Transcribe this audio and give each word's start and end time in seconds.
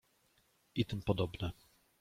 I 0.75 0.85
tym 0.85 1.01
podobne. 1.01 1.51